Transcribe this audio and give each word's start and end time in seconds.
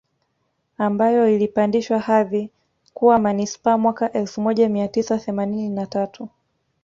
Ambayo 0.77 1.29
ilipandishwa 1.35 1.99
hadhi 1.99 2.49
kuwa 2.93 3.19
Manispaa 3.19 3.77
mwaka 3.77 4.11
elfu 4.11 4.41
moja 4.41 4.69
mia 4.69 4.87
tisa 4.87 5.17
themanini 5.19 5.69
na 5.69 5.85
tatu 5.85 6.29